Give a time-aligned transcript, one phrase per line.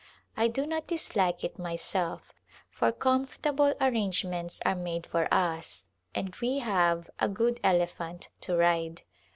[0.35, 2.33] I do not dislike it myself,
[2.71, 5.85] for comfortable arrangements are made for us
[6.15, 9.03] and we have a good elephant to ride.